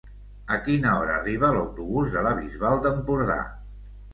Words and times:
A 0.55 0.55
quina 0.67 0.93
hora 1.01 1.17
arriba 1.17 1.51
l'autobús 1.57 2.09
de 2.17 2.25
la 2.29 2.33
Bisbal 2.41 2.83
d'Empordà? 2.87 3.41